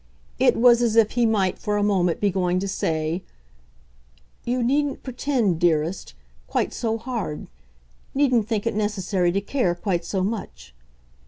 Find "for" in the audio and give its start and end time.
1.59-1.77